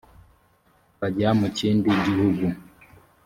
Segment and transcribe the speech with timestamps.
[0.99, 2.45] bajya mu kindi gihugu